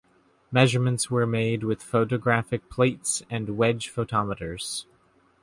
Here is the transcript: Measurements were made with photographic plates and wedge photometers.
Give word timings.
Measurements 0.51 1.11
were 1.11 1.27
made 1.27 1.63
with 1.63 1.83
photographic 1.83 2.71
plates 2.71 3.21
and 3.29 3.55
wedge 3.55 3.93
photometers. 3.93 4.85